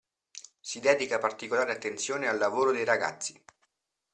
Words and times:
Si 0.59 0.79
dedica 0.79 1.19
particolare 1.19 1.73
attenzione 1.73 2.27
al 2.27 2.39
lavoro 2.39 2.71
dei 2.71 2.83
ragazzi. 2.83 3.39